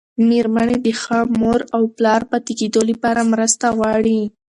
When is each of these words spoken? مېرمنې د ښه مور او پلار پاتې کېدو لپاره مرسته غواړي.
مېرمنې 0.27 0.77
د 0.85 0.87
ښه 1.01 1.19
مور 1.39 1.59
او 1.75 1.83
پلار 1.95 2.21
پاتې 2.31 2.53
کېدو 2.59 2.81
لپاره 2.89 3.29
مرسته 3.33 3.65
غواړي. 3.77 4.19